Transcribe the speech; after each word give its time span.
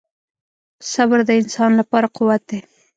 •صبر 0.91 1.19
د 1.27 1.29
انسان 1.41 1.71
لپاره 1.79 2.07
قوت 2.17 2.41
دی. 2.49 2.59